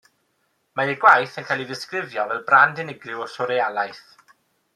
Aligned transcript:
Mae 0.79 0.87
ei 0.93 0.95
gwaith 1.03 1.35
yn 1.41 1.45
cael 1.49 1.61
ei 1.65 1.69
ddisgrifio 1.73 2.25
fel 2.33 2.41
brand 2.49 2.83
unigryw 2.85 3.23
o 3.27 3.29
swrealaeth. 3.35 4.07